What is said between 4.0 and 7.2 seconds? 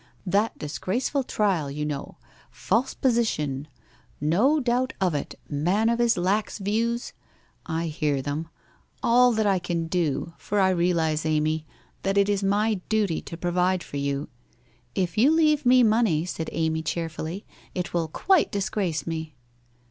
No doubt of it... Man of his lax views!"